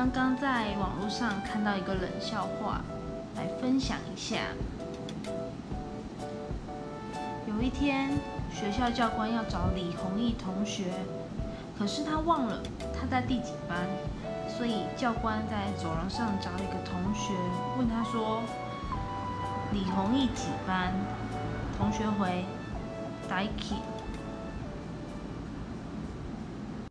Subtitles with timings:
[0.00, 2.80] 刚刚在网络上看到一个冷笑话，
[3.36, 4.38] 来分享一下。
[7.46, 8.08] 有一天，
[8.50, 10.84] 学校教官要找李弘毅同学，
[11.78, 12.62] 可是他忘了
[12.98, 13.76] 他在第几班，
[14.48, 17.34] 所以教官在走廊上找一个同学，
[17.76, 18.40] 问他说
[19.70, 20.94] ：“李弘毅几班？”
[21.76, 22.46] 同学回
[23.28, 23.74] ：“Dicky。”